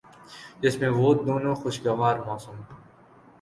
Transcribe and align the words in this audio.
جس 0.61 0.77
میں 0.79 0.89
وہ 0.89 1.13
دونوں 1.25 1.53
خوشگوار 1.55 2.15
موسم 2.25 2.57